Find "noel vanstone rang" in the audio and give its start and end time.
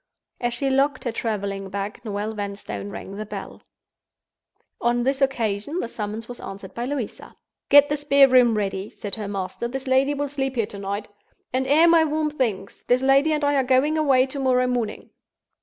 2.03-3.17